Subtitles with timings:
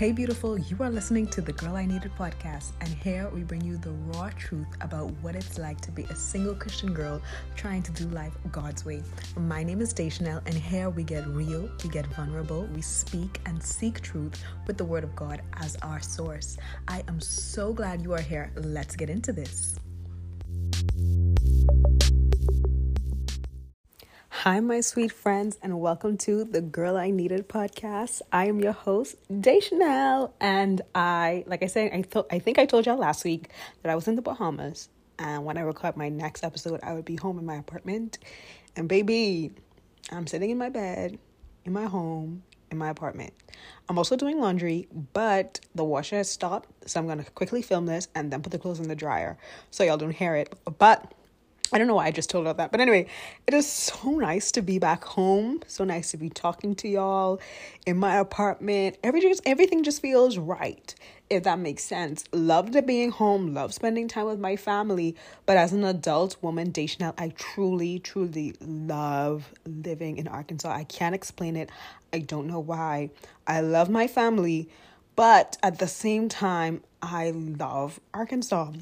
[0.00, 3.60] Hey, beautiful, you are listening to the Girl I Needed podcast, and here we bring
[3.60, 7.20] you the raw truth about what it's like to be a single Christian girl
[7.54, 9.02] trying to do life God's way.
[9.36, 13.62] My name is Deschanel, and here we get real, we get vulnerable, we speak and
[13.62, 16.56] seek truth with the Word of God as our source.
[16.88, 18.52] I am so glad you are here.
[18.56, 19.78] Let's get into this.
[24.44, 28.22] Hi, my sweet friends, and welcome to the Girl I Needed podcast.
[28.32, 32.64] I am your host, Deschanel, and I, like I said, I thought I think I
[32.64, 33.50] told y'all last week
[33.82, 37.04] that I was in the Bahamas, and when I record my next episode, I would
[37.04, 38.18] be home in my apartment.
[38.76, 39.50] And baby,
[40.10, 41.18] I'm sitting in my bed,
[41.66, 43.34] in my home, in my apartment.
[43.90, 48.08] I'm also doing laundry, but the washer has stopped, so I'm gonna quickly film this
[48.14, 49.36] and then put the clothes in the dryer
[49.70, 50.58] so y'all don't hear it.
[50.78, 51.12] But
[51.72, 52.72] I don't know why I just told her that.
[52.72, 53.06] But anyway,
[53.46, 55.62] it is so nice to be back home.
[55.68, 57.40] So nice to be talking to y'all
[57.86, 58.98] in my apartment.
[59.04, 60.92] Everything, everything just feels right,
[61.28, 62.24] if that makes sense.
[62.32, 65.14] Love the being home, love spending time with my family.
[65.46, 70.72] But as an adult woman, Deschanel, I truly, truly love living in Arkansas.
[70.72, 71.70] I can't explain it.
[72.12, 73.10] I don't know why.
[73.46, 74.68] I love my family,
[75.14, 78.72] but at the same time, I love Arkansas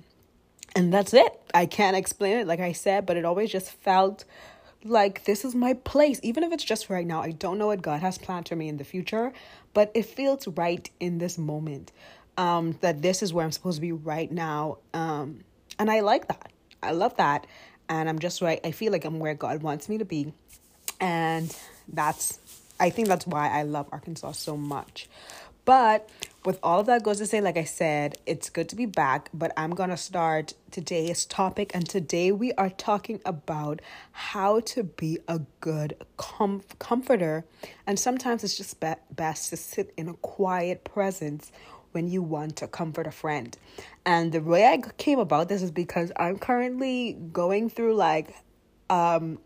[0.75, 1.41] and that's it.
[1.55, 4.25] I can't explain it, like I said, but it always just felt
[4.85, 7.21] like this is my place, even if it's just right now.
[7.23, 9.33] I don't know what God has planned for me in the future,
[9.75, 11.93] but it feels right in this moment.
[12.37, 14.79] Um, that this is where I'm supposed to be right now.
[14.95, 15.41] Um,
[15.77, 16.53] and I like that.
[16.81, 17.49] I love that.
[17.89, 18.61] And I'm just right.
[18.63, 20.33] I feel like I'm where God wants me to be.
[21.01, 21.57] And
[21.89, 22.39] that's,
[22.79, 25.09] I think that's why I love Arkansas so much.
[25.65, 26.09] But
[26.45, 29.29] with all of that goes to say, like I said, it's good to be back.
[29.35, 31.73] But I'm going to start today's topic.
[31.75, 33.81] And today we are talking about
[34.13, 37.45] how to be a good com- comforter.
[37.87, 41.51] And sometimes it's just be- best to sit in a quiet presence
[41.93, 43.57] when you want to comfort a friend.
[44.07, 48.35] And the way I came about this is because I'm currently going through like
[48.91, 49.39] um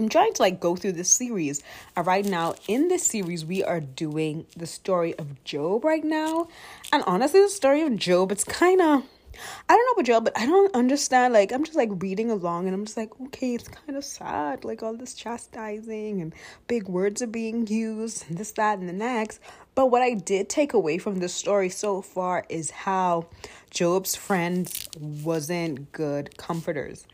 [0.00, 1.60] I'm trying to like go through this series.
[1.96, 6.46] Uh, right now, in this series, we are doing the story of Job right now.
[6.92, 9.02] And honestly, the story of Job, it's kind of,
[9.68, 11.34] I don't know about Job, but I don't understand.
[11.34, 14.64] Like, I'm just like reading along and I'm just like, okay, it's kind of sad.
[14.64, 16.32] Like, all this chastising and
[16.68, 19.40] big words are being used and this, that, and the next.
[19.74, 23.26] But what I did take away from the story so far is how
[23.70, 27.04] Job's friends wasn't good comforters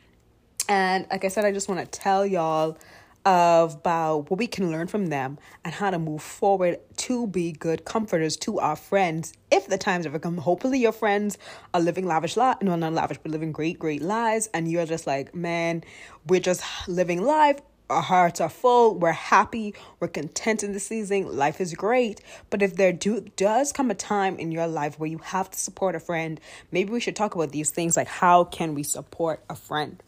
[0.68, 2.78] and like I said, I just want to tell y'all
[3.24, 7.84] about what we can learn from them and how to move forward to be good
[7.84, 10.36] comforters to our friends if the times ever come.
[10.36, 11.38] Hopefully, your friends
[11.72, 15.06] are living lavish lives, no, not lavish, but living great, great lives, and you're just
[15.06, 15.82] like, man,
[16.26, 17.60] we're just living life.
[17.90, 18.94] Our hearts are full.
[18.94, 19.74] We're happy.
[20.00, 21.36] We're content in the season.
[21.36, 22.20] Life is great.
[22.48, 25.58] But if there do does come a time in your life where you have to
[25.58, 26.40] support a friend,
[26.72, 30.02] maybe we should talk about these things like how can we support a friend.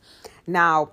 [0.46, 0.92] Now,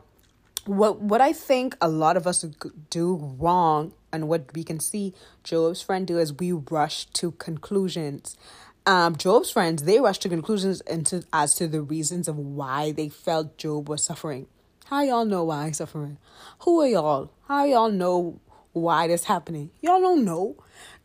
[0.65, 2.45] what what I think a lot of us
[2.89, 5.13] do wrong and what we can see
[5.43, 8.37] Job's friend do is we rush to conclusions.
[8.85, 13.09] Um, Job's friends they rush to conclusions into as to the reasons of why they
[13.09, 14.47] felt Job was suffering.
[14.85, 16.17] How y'all know why he's suffering?
[16.59, 17.31] Who are y'all?
[17.47, 18.39] How y'all know
[18.73, 19.71] why this happening?
[19.81, 20.55] Y'all don't know.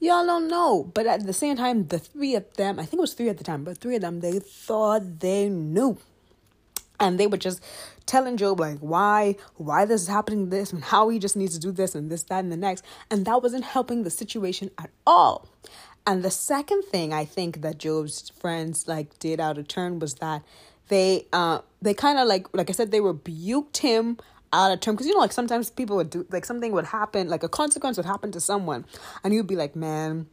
[0.01, 0.91] Y'all don't know.
[0.95, 3.39] But at the same time, the three of them, I think it was three at
[3.39, 5.99] the time, but three of them, they thought they knew
[7.01, 7.63] and they were just
[8.07, 11.61] telling Job like why why this is happening this and how he just needs to
[11.61, 14.91] do this and this that and the next and that wasn't helping the situation at
[15.07, 15.47] all
[16.07, 20.15] and the second thing i think that Job's friends like did out of turn was
[20.15, 20.43] that
[20.89, 24.19] they uh they kind of like like i said they rebuked him
[24.53, 27.29] out of turn because you know like sometimes people would do like something would happen
[27.29, 28.85] like a consequence would happen to someone
[29.23, 30.27] and you'd be like man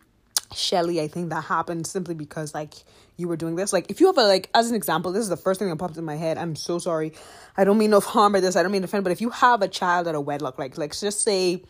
[0.53, 2.73] Shelly, I think that happened simply because like
[3.17, 3.73] you were doing this.
[3.73, 5.75] Like if you have a like as an example, this is the first thing that
[5.77, 6.37] popped in my head.
[6.37, 7.13] I'm so sorry.
[7.57, 8.55] I don't mean no harm or this.
[8.55, 10.77] I don't mean to offend, but if you have a child at a wedlock, like
[10.77, 11.63] like just say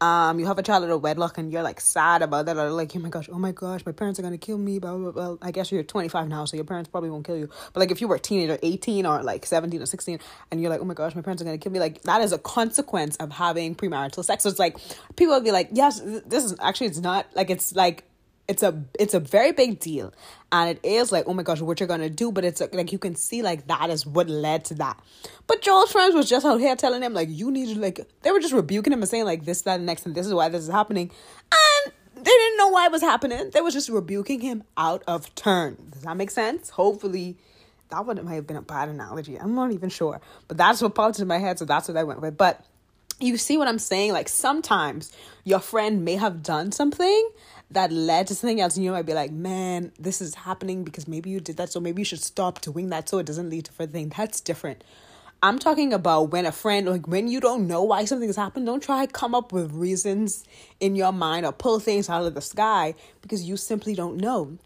[0.00, 2.70] um you have a child at a wedlock and you're like sad about that or
[2.70, 5.10] like oh my gosh oh my gosh my parents are gonna kill me blah blah
[5.10, 5.36] blah.
[5.42, 7.48] I guess you're 25 now so your parents probably won't kill you.
[7.72, 10.18] But like if you were a teenager 18 or like 17 or 16
[10.50, 12.32] and you're like oh my gosh my parents are gonna kill me like that is
[12.32, 14.42] a consequence of having premarital sex.
[14.44, 14.76] So it's like
[15.16, 18.04] people will be like yes this is actually it's not like it's like
[18.50, 20.12] it's a it's a very big deal.
[20.50, 22.32] And it is like oh my gosh what you're gonna do?
[22.32, 25.00] But it's like you can see like that is what led to that.
[25.46, 28.32] But Job's friends was just out here telling him like you need to like they
[28.32, 30.48] were just rebuking him and saying like this that and next and this is why
[30.48, 31.12] this is happening.
[31.52, 33.50] And they didn't know why it was happening.
[33.50, 35.76] They was just rebuking him out of turn.
[35.92, 36.70] Does that make sense?
[36.70, 37.36] Hopefully
[37.90, 39.36] that would might have been a bad analogy.
[39.36, 40.20] I'm not even sure.
[40.48, 42.36] But that's what popped into my head so that's what i went with.
[42.36, 42.64] But
[43.20, 44.12] you see what i'm saying?
[44.12, 45.12] Like sometimes
[45.44, 47.30] your friend may have done something
[47.70, 51.06] that led to something else and you might be like man this is happening because
[51.06, 53.64] maybe you did that so maybe you should stop doing that so it doesn't lead
[53.64, 54.82] to further thing that's different
[55.42, 58.82] i'm talking about when a friend like when you don't know why something's happened don't
[58.82, 60.44] try come up with reasons
[60.80, 64.58] in your mind or pull things out of the sky because you simply don't know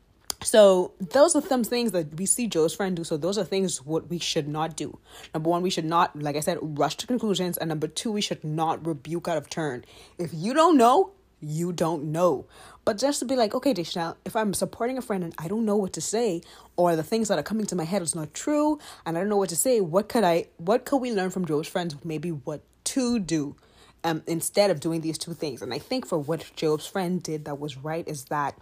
[0.45, 3.03] so those are some things that we see Job's friend do.
[3.03, 4.99] So those are things what we should not do.
[5.33, 7.57] Number one, we should not, like I said, rush to conclusions.
[7.57, 9.85] And number two, we should not rebuke out of turn.
[10.19, 12.47] If you don't know, you don't know.
[12.85, 15.65] But just to be like, okay, Deschanel, if I'm supporting a friend and I don't
[15.65, 16.43] know what to say,
[16.77, 19.31] or the things that are coming to my head is not true, and I don't
[19.31, 21.97] know what to say, what could I, what could we learn from Job's friends?
[22.05, 23.57] Maybe what to do,
[24.05, 25.63] um, instead of doing these two things.
[25.63, 28.59] And I think for what Job's friend did that was right is that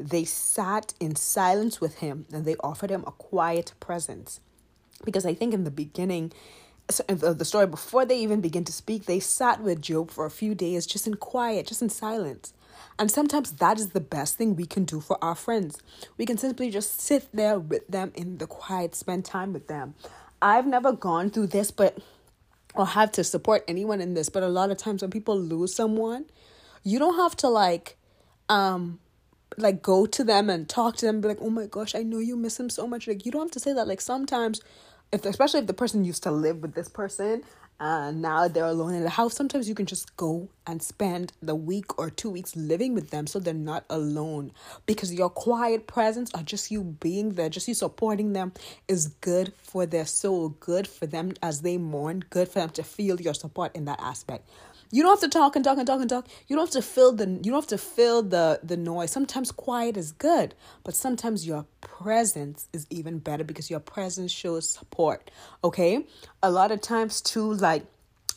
[0.00, 4.40] they sat in silence with him and they offered him a quiet presence.
[5.04, 6.32] Because I think in the beginning,
[6.88, 10.56] the story, before they even begin to speak, they sat with Job for a few
[10.56, 12.52] days just in quiet, just in silence.
[12.98, 15.78] And sometimes that is the best thing we can do for our friends.
[16.16, 19.94] We can simply just sit there with them in the quiet, spend time with them.
[20.42, 21.98] I've never gone through this, but
[22.74, 25.74] or have to support anyone in this, but a lot of times when people lose
[25.74, 26.26] someone,
[26.84, 27.96] you don't have to like
[28.48, 29.00] um
[29.56, 32.18] like go to them and talk to them be like, "Oh my gosh, I know
[32.18, 33.88] you miss him so much." Like you don't have to say that.
[33.88, 34.60] Like sometimes
[35.12, 37.42] if especially if the person used to live with this person
[37.80, 41.54] and now they're alone in the house sometimes you can just go and spend the
[41.54, 44.52] week or two weeks living with them so they're not alone
[44.84, 48.52] because your quiet presence or just you being there just you supporting them
[48.86, 52.82] is good for their soul good for them as they mourn good for them to
[52.82, 54.46] feel your support in that aspect
[54.92, 56.26] you don't have to talk and talk and talk and talk.
[56.48, 59.12] You don't have to fill the you don't have to fill the the noise.
[59.12, 64.68] Sometimes quiet is good, but sometimes your presence is even better because your presence shows
[64.68, 65.30] support.
[65.64, 66.06] Okay?
[66.42, 67.86] A lot of times too like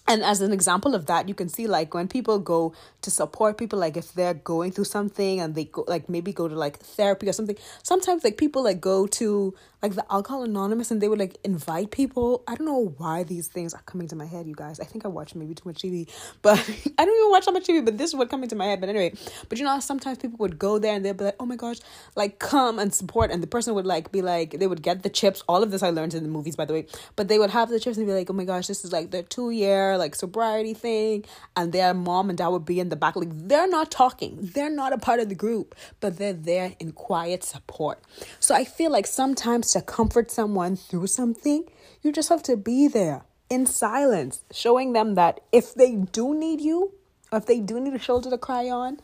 [0.05, 3.57] and as an example of that you can see like when people go to support
[3.57, 6.77] people like if they're going through something and they go like maybe go to like
[6.79, 11.09] therapy or something sometimes like people like go to like the alcohol anonymous and they
[11.09, 12.41] would like invite people.
[12.47, 14.79] I don't know why these things are coming to my head you guys.
[14.79, 16.09] I think i watch maybe too much tv
[16.41, 16.57] but
[16.97, 18.79] i don't even watch that much tv but this is what coming to my head.
[18.79, 19.13] But anyway
[19.49, 21.77] but you know sometimes people would go there and they'd be like oh my gosh
[22.15, 25.09] like come and support and the person would like be like they would get the
[25.09, 25.43] chips.
[25.49, 26.85] All of this i learned in the movies by the way.
[27.17, 29.11] But they would have the chips and be like oh my gosh this is like
[29.11, 31.25] the two year like sobriety thing
[31.57, 34.39] and their mom and dad would be in the back like they're not talking.
[34.41, 37.99] They're not a part of the group but they're there in quiet support.
[38.39, 41.65] So i feel like sometimes to comfort someone through something
[42.01, 46.61] you just have to be there in silence showing them that if they do need
[46.61, 46.93] you
[47.31, 48.99] or if they do need a shoulder to cry on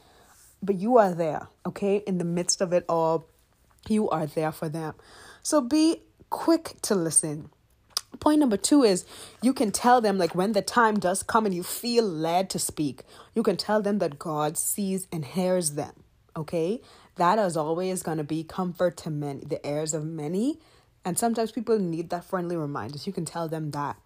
[0.64, 3.26] but you are there okay in the midst of it all
[3.88, 4.94] you are there for them
[5.44, 7.50] so be quick to listen
[8.20, 9.06] Point number two is
[9.42, 12.60] you can tell them, like, when the time does come and you feel led to
[12.60, 15.94] speak, you can tell them that God sees and hears them.
[16.36, 16.82] Okay?
[17.20, 20.60] That is always going to be comfort to many, the heirs of many.
[21.06, 22.98] And sometimes people need that friendly reminder.
[22.98, 23.98] So you can tell them that.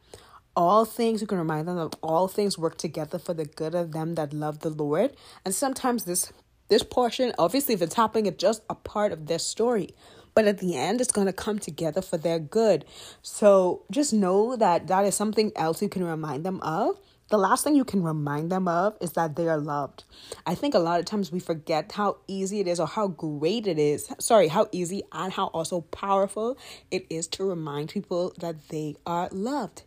[0.55, 3.91] All things, you can remind them that all things work together for the good of
[3.91, 5.15] them that love the Lord.
[5.45, 6.33] And sometimes this
[6.69, 9.93] this portion, obviously, if it's happening, it's just a part of their story
[10.35, 12.85] but at the end it's going to come together for their good
[13.21, 16.99] so just know that that is something else you can remind them of
[17.33, 20.03] the last thing you can remind them of is that they are loved.
[20.45, 23.65] I think a lot of times we forget how easy it is or how great
[23.65, 24.07] it is.
[24.19, 26.59] Sorry, how easy and how also powerful
[26.91, 29.81] it is to remind people that they are loved.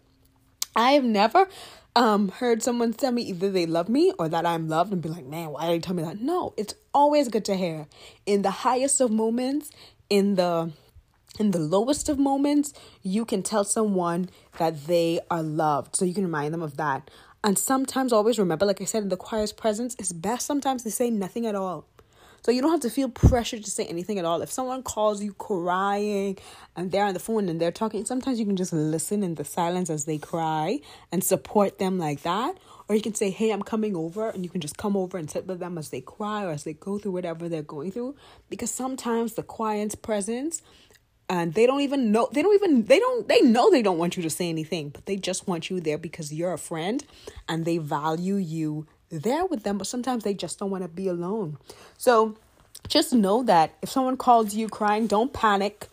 [0.75, 1.49] I have never
[1.95, 5.09] um heard someone tell me either they love me or that I'm loved and be
[5.09, 6.21] like, man, why did you tell me that?
[6.21, 7.87] No, it's always good to hear.
[8.27, 9.71] In the highest of moments,
[10.11, 10.73] in the
[11.39, 12.73] in the lowest of moments,
[13.03, 15.97] you can tell someone that they are loved.
[15.97, 17.11] So you can remind them of that.
[17.47, 20.91] And sometimes always remember, like I said, in the quietest presence, it's best sometimes to
[20.91, 21.87] say nothing at all.
[22.43, 24.43] So you don't have to feel pressured to say anything at all.
[24.43, 26.39] If someone calls you crying
[26.77, 29.45] and they're on the phone and they're talking, sometimes you can just listen in the
[29.45, 30.81] silence as they cry
[31.13, 32.57] and support them like that.
[32.89, 35.31] Or you can say, Hey, I'm coming over, and you can just come over and
[35.31, 38.17] sit with them as they cry or as they go through whatever they're going through.
[38.51, 40.63] Because sometimes the quiet presence
[41.29, 44.17] and they don't even know they don't even they don't they know they don't want
[44.17, 47.05] you to say anything but they just want you there because you're a friend
[47.49, 51.09] and they value you there with them but sometimes they just don't want to be
[51.09, 51.59] alone.
[51.99, 52.37] So
[52.89, 55.89] just know that if someone calls you crying don't panic.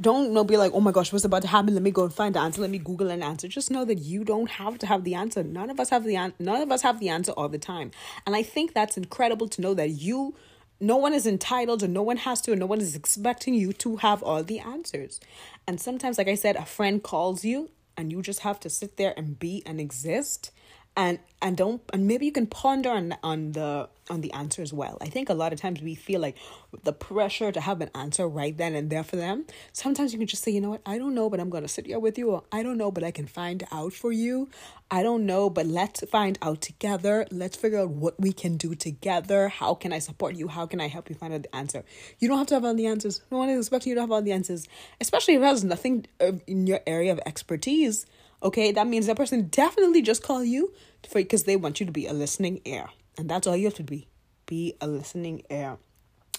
[0.00, 1.74] Don't know be like oh my gosh what's about to happen?
[1.74, 2.60] Let me go and find the answer.
[2.60, 3.46] Let me google an answer.
[3.46, 5.44] Just know that you don't have to have the answer.
[5.44, 7.92] None of us have the an- none of us have the answer all the time.
[8.26, 10.34] And i think that's incredible to know that you
[10.82, 13.72] no one is entitled or no one has to or no one is expecting you
[13.72, 15.20] to have all the answers.
[15.66, 18.96] And sometimes like i said a friend calls you and you just have to sit
[18.96, 20.50] there and be and exist
[20.96, 24.72] and and don't and maybe you can ponder on on the on the answer as
[24.72, 24.98] well.
[25.00, 26.36] I think a lot of times we feel like
[26.82, 29.46] the pressure to have an answer right then and there for them.
[29.72, 31.86] Sometimes you can just say, you know what, I don't know, but I'm gonna sit
[31.86, 32.30] here with you.
[32.30, 34.48] Or I don't know, but I can find out for you.
[34.90, 37.26] I don't know, but let's find out together.
[37.30, 39.48] Let's figure out what we can do together.
[39.48, 40.48] How can I support you?
[40.48, 41.84] How can I help you find out the answer?
[42.18, 43.22] You don't have to have all the answers.
[43.30, 44.68] No one is expecting you to have all the answers,
[45.00, 48.04] especially if it has nothing uh, in your area of expertise.
[48.42, 50.72] Okay, that means that person definitely just call you
[51.08, 52.86] for because they want you to be a listening ear.
[53.16, 54.08] And that's all you have to be.
[54.46, 55.78] Be a listening ear.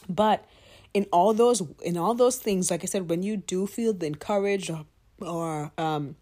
[0.10, 0.46] But
[0.94, 4.08] in all those in all those things, like I said, when you do feel the
[4.08, 4.86] encouraged or
[5.22, 6.16] or um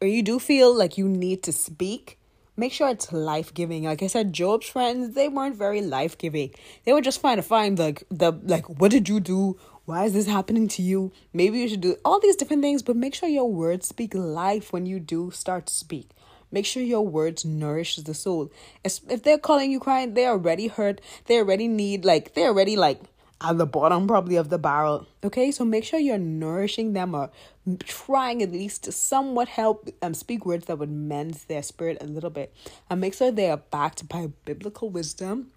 [0.00, 2.18] or you do feel like you need to speak,
[2.60, 3.84] make sure it's life giving.
[3.84, 6.50] Like I said, Job's friends, they weren't very life giving.
[6.84, 9.58] They were just trying to find like the like what did you do?
[9.86, 11.10] Why is this happening to you?
[11.32, 14.72] Maybe you should do all these different things, but make sure your words speak life
[14.72, 16.10] when you do start to speak.
[16.52, 18.52] Make sure your words nourish the soul.
[18.84, 21.00] If they're calling you crying, they already hurt.
[21.26, 23.00] They already need like they already like
[23.40, 25.06] at the bottom probably of the barrel.
[25.24, 27.30] Okay, so make sure you're nourishing them or
[27.84, 32.06] trying at least to somewhat help um speak words that would mend their spirit a
[32.06, 32.54] little bit,
[32.88, 35.50] and make sure they are backed by biblical wisdom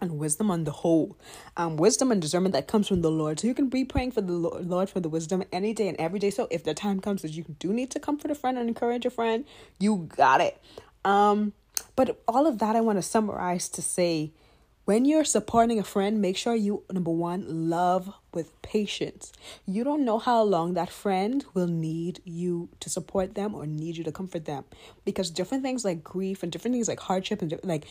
[0.00, 1.16] and wisdom on the whole.
[1.56, 3.40] Um, wisdom and discernment that comes from the Lord.
[3.40, 6.18] So you can be praying for the Lord for the wisdom any day and every
[6.18, 6.30] day.
[6.30, 9.06] So if the time comes that you do need to comfort a friend and encourage
[9.06, 9.44] a friend,
[9.78, 10.60] you got it.
[11.04, 11.52] Um,
[11.96, 14.32] but all of that I want to summarize to say
[14.84, 19.32] when you're supporting a friend, make sure you, number one, love with patience.
[19.66, 23.96] You don't know how long that friend will need you to support them or need
[23.96, 24.64] you to comfort them.
[25.04, 27.86] Because different things like grief and different things like hardship and like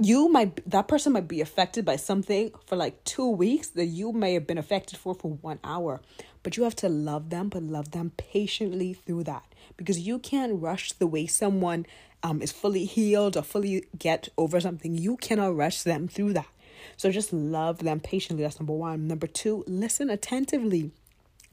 [0.00, 4.10] you might that person might be affected by something for like two weeks that you
[4.10, 6.00] may have been affected for for one hour.
[6.42, 9.44] But you have to love them but love them patiently through that.
[9.76, 11.84] Because you can't rush the way someone
[12.22, 16.48] um is fully healed or fully get over something you cannot rush them through that.
[16.96, 18.42] So just love them patiently.
[18.42, 19.06] That's number one.
[19.06, 20.92] Number two listen attentively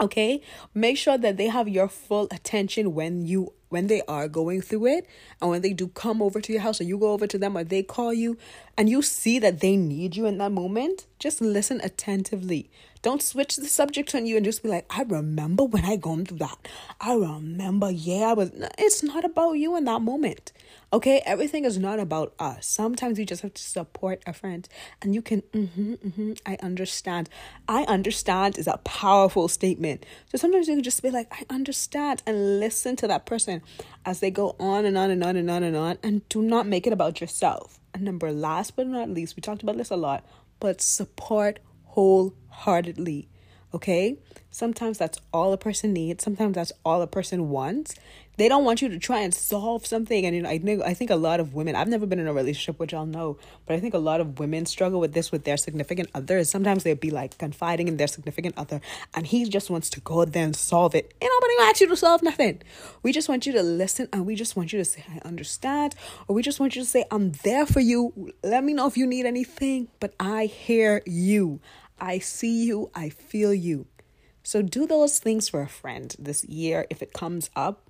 [0.02, 0.42] okay?
[0.74, 4.88] Make sure that they have your full attention when you when they are going through
[4.88, 5.06] it
[5.40, 7.56] and when they do come over to your house or you go over to them
[7.56, 8.36] or they call you
[8.76, 12.72] and you see that they need you in that moment just listen attentively.
[13.04, 16.26] Don't switch the subject on you and just be like i remember when i gone
[16.26, 16.58] through that.
[17.00, 20.52] I remember yeah i was it's not about you in that moment
[20.92, 22.66] Okay, everything is not about us.
[22.68, 24.68] Sometimes you just have to support a friend,
[25.02, 25.42] and you can.
[25.54, 27.30] Mm-hmm, mm-hmm, I understand.
[27.68, 30.06] I understand is a powerful statement.
[30.28, 33.62] So sometimes you can just be like, I understand, and listen to that person
[34.06, 36.66] as they go on and on and on and on and on, and do not
[36.66, 37.80] make it about yourself.
[37.94, 40.26] And number last but not least, we talked about this a lot,
[40.60, 43.28] but support wholeheartedly.
[43.74, 44.18] Okay?
[44.52, 46.24] Sometimes that's all a person needs.
[46.24, 47.96] Sometimes that's all a person wants.
[48.38, 50.26] They don't want you to try and solve something.
[50.26, 52.28] And you know, I think I think a lot of women I've never been in
[52.28, 55.30] a relationship which I'll know but I think a lot of women struggle with this
[55.30, 56.50] with their significant others.
[56.50, 58.80] Sometimes they'd be like confiding in their significant other
[59.14, 61.14] and he just wants to go there and solve it.
[61.22, 62.62] Ain't nobody wants you to solve nothing.
[63.04, 65.96] We just want you to listen and we just want you to say I understand
[66.30, 68.32] or we just want you to say I'm there for you.
[68.42, 71.60] Let me know if you need anything but I hear you
[72.02, 73.88] I see you I feel you.
[74.44, 77.84] So do those things for a friend this year if it comes up.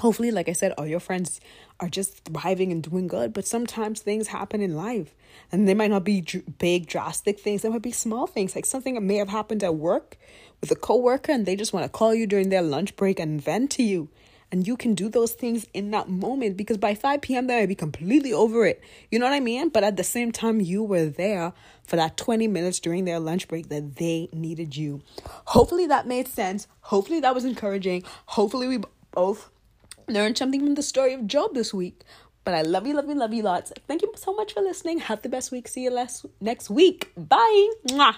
[0.00, 1.40] Hopefully like i said all your friends
[1.78, 5.14] are just thriving and doing good but sometimes things happen in life
[5.52, 7.62] and they might not be dr- big drastic things.
[7.62, 10.16] They might be small things like something that may have happened at work
[10.60, 13.40] with a coworker and they just want to call you during their lunch break and
[13.40, 14.08] vent to you
[14.54, 17.48] and you can do those things in that moment because by 5 p.m.
[17.48, 18.80] they might be completely over it.
[19.10, 19.68] You know what I mean?
[19.68, 23.48] But at the same time, you were there for that 20 minutes during their lunch
[23.48, 25.02] break that they needed you.
[25.46, 26.68] Hopefully that made sense.
[26.82, 28.04] Hopefully that was encouraging.
[28.26, 28.78] Hopefully we
[29.10, 29.50] both
[30.06, 32.02] learned something from the story of Job this week.
[32.44, 33.72] But I love you, love you, love you lots.
[33.88, 35.00] Thank you so much for listening.
[35.00, 35.66] Have the best week.
[35.66, 36.06] See you
[36.40, 37.10] next week.
[37.16, 37.70] Bye.
[37.88, 38.14] Mwah.